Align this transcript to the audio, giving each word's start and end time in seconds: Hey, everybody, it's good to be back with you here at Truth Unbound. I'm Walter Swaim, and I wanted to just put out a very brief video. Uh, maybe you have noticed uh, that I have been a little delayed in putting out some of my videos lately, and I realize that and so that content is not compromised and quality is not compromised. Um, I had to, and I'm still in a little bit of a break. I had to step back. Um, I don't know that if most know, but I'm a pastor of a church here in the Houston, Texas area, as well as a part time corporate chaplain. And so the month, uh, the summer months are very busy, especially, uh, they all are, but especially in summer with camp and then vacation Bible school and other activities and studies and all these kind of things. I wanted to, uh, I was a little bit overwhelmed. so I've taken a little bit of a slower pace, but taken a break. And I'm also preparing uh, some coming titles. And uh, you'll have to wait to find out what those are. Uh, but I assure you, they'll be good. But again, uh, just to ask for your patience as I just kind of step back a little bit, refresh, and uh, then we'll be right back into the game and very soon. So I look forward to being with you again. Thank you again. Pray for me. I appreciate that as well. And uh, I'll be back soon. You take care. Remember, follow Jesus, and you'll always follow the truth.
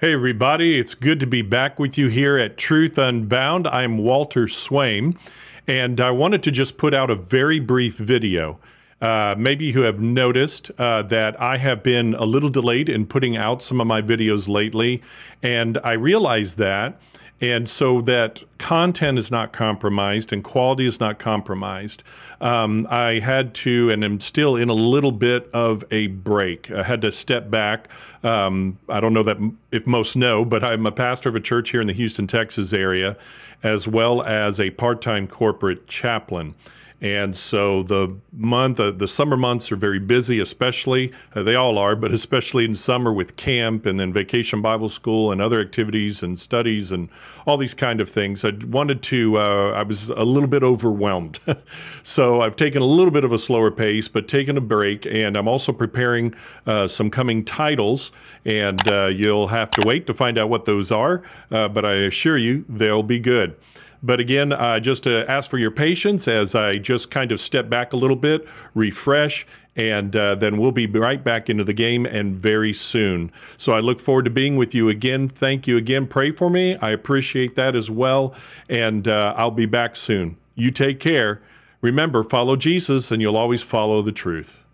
Hey, 0.00 0.12
everybody, 0.12 0.78
it's 0.78 0.94
good 0.94 1.18
to 1.18 1.26
be 1.26 1.42
back 1.42 1.80
with 1.80 1.98
you 1.98 2.06
here 2.06 2.38
at 2.38 2.56
Truth 2.56 2.98
Unbound. 2.98 3.66
I'm 3.66 3.98
Walter 3.98 4.46
Swaim, 4.46 5.18
and 5.66 6.00
I 6.00 6.12
wanted 6.12 6.44
to 6.44 6.52
just 6.52 6.76
put 6.76 6.94
out 6.94 7.10
a 7.10 7.16
very 7.16 7.58
brief 7.58 7.96
video. 7.96 8.60
Uh, 9.00 9.34
maybe 9.36 9.64
you 9.64 9.80
have 9.80 9.98
noticed 9.98 10.70
uh, 10.78 11.02
that 11.02 11.40
I 11.42 11.56
have 11.56 11.82
been 11.82 12.14
a 12.14 12.24
little 12.26 12.48
delayed 12.48 12.88
in 12.88 13.06
putting 13.06 13.36
out 13.36 13.60
some 13.60 13.80
of 13.80 13.88
my 13.88 14.00
videos 14.00 14.46
lately, 14.46 15.02
and 15.42 15.78
I 15.82 15.94
realize 15.94 16.54
that 16.54 17.00
and 17.40 17.68
so 17.70 18.00
that 18.00 18.42
content 18.58 19.18
is 19.18 19.30
not 19.30 19.52
compromised 19.52 20.32
and 20.32 20.42
quality 20.42 20.86
is 20.86 20.98
not 20.98 21.18
compromised. 21.20 22.02
Um, 22.40 22.86
I 22.90 23.20
had 23.20 23.54
to, 23.54 23.90
and 23.90 24.04
I'm 24.04 24.18
still 24.20 24.56
in 24.56 24.68
a 24.68 24.74
little 24.74 25.12
bit 25.12 25.48
of 25.52 25.84
a 25.90 26.08
break. 26.08 26.70
I 26.70 26.82
had 26.82 27.00
to 27.02 27.12
step 27.12 27.48
back. 27.48 27.88
Um, 28.24 28.78
I 28.88 28.98
don't 28.98 29.14
know 29.14 29.22
that 29.22 29.38
if 29.70 29.86
most 29.86 30.16
know, 30.16 30.44
but 30.44 30.64
I'm 30.64 30.84
a 30.84 30.92
pastor 30.92 31.28
of 31.28 31.36
a 31.36 31.40
church 31.40 31.70
here 31.70 31.80
in 31.80 31.86
the 31.86 31.92
Houston, 31.92 32.26
Texas 32.26 32.72
area, 32.72 33.16
as 33.62 33.86
well 33.86 34.22
as 34.22 34.58
a 34.58 34.70
part 34.70 35.00
time 35.00 35.28
corporate 35.28 35.86
chaplain. 35.86 36.56
And 37.00 37.36
so 37.36 37.84
the 37.84 38.16
month, 38.32 38.80
uh, 38.80 38.90
the 38.90 39.06
summer 39.06 39.36
months 39.36 39.70
are 39.70 39.76
very 39.76 40.00
busy, 40.00 40.40
especially, 40.40 41.12
uh, 41.32 41.44
they 41.44 41.54
all 41.54 41.78
are, 41.78 41.94
but 41.94 42.12
especially 42.12 42.64
in 42.64 42.74
summer 42.74 43.12
with 43.12 43.36
camp 43.36 43.86
and 43.86 44.00
then 44.00 44.12
vacation 44.12 44.60
Bible 44.60 44.88
school 44.88 45.30
and 45.30 45.40
other 45.40 45.60
activities 45.60 46.24
and 46.24 46.40
studies 46.40 46.90
and 46.90 47.08
all 47.46 47.56
these 47.56 47.74
kind 47.74 48.00
of 48.00 48.10
things. 48.10 48.44
I 48.44 48.50
wanted 48.50 49.00
to, 49.02 49.38
uh, 49.38 49.70
I 49.76 49.84
was 49.84 50.08
a 50.10 50.24
little 50.24 50.48
bit 50.48 50.64
overwhelmed. 50.64 51.38
so 52.02 52.40
I've 52.40 52.56
taken 52.56 52.82
a 52.82 52.86
little 52.86 53.12
bit 53.12 53.22
of 53.22 53.32
a 53.32 53.38
slower 53.38 53.70
pace, 53.70 54.08
but 54.08 54.26
taken 54.26 54.56
a 54.56 54.60
break. 54.60 55.06
And 55.06 55.36
I'm 55.36 55.46
also 55.46 55.72
preparing 55.72 56.34
uh, 56.66 56.88
some 56.88 57.10
coming 57.10 57.44
titles. 57.44 58.10
And 58.44 58.90
uh, 58.90 59.06
you'll 59.06 59.48
have 59.48 59.70
to 59.72 59.86
wait 59.86 60.08
to 60.08 60.14
find 60.14 60.36
out 60.36 60.48
what 60.48 60.64
those 60.64 60.90
are. 60.90 61.22
Uh, 61.48 61.68
but 61.68 61.84
I 61.84 61.94
assure 61.94 62.36
you, 62.36 62.64
they'll 62.68 63.04
be 63.04 63.20
good. 63.20 63.54
But 64.02 64.20
again, 64.20 64.52
uh, 64.52 64.80
just 64.80 65.02
to 65.04 65.28
ask 65.30 65.50
for 65.50 65.58
your 65.58 65.70
patience 65.70 66.28
as 66.28 66.54
I 66.54 66.78
just 66.78 67.10
kind 67.10 67.32
of 67.32 67.40
step 67.40 67.68
back 67.68 67.92
a 67.92 67.96
little 67.96 68.16
bit, 68.16 68.46
refresh, 68.74 69.46
and 69.74 70.14
uh, 70.14 70.34
then 70.34 70.58
we'll 70.58 70.72
be 70.72 70.86
right 70.86 71.22
back 71.22 71.48
into 71.48 71.64
the 71.64 71.72
game 71.72 72.04
and 72.04 72.36
very 72.36 72.72
soon. 72.72 73.30
So 73.56 73.72
I 73.72 73.80
look 73.80 74.00
forward 74.00 74.24
to 74.24 74.30
being 74.30 74.56
with 74.56 74.74
you 74.74 74.88
again. 74.88 75.28
Thank 75.28 75.66
you 75.66 75.76
again. 75.76 76.06
Pray 76.06 76.30
for 76.30 76.50
me. 76.50 76.76
I 76.76 76.90
appreciate 76.90 77.54
that 77.54 77.76
as 77.76 77.90
well. 77.90 78.34
And 78.68 79.06
uh, 79.06 79.34
I'll 79.36 79.52
be 79.52 79.66
back 79.66 79.94
soon. 79.96 80.36
You 80.54 80.70
take 80.70 80.98
care. 80.98 81.40
Remember, 81.80 82.24
follow 82.24 82.56
Jesus, 82.56 83.12
and 83.12 83.22
you'll 83.22 83.36
always 83.36 83.62
follow 83.62 84.02
the 84.02 84.10
truth. 84.10 84.64